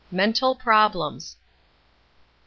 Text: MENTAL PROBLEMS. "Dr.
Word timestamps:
MENTAL 0.09 0.55
PROBLEMS. 0.55 1.35
"Dr. 1.35 1.39